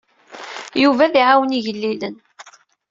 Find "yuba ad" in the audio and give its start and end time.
0.81-1.15